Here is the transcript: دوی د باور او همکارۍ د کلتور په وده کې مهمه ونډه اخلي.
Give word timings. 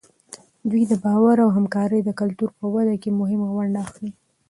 دوی 0.69 0.83
د 0.87 0.93
باور 1.03 1.37
او 1.45 1.49
همکارۍ 1.57 1.99
د 2.03 2.09
کلتور 2.19 2.49
په 2.59 2.65
وده 2.73 2.95
کې 3.01 3.17
مهمه 3.19 3.47
ونډه 3.55 3.79
اخلي. 3.87 4.11